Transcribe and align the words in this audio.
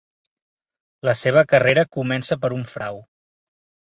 La 1.09 1.13
seva 1.21 1.43
carrera 1.53 1.85
comença 1.99 2.39
per 2.47 2.55
un 2.59 2.67
frau. 2.75 2.99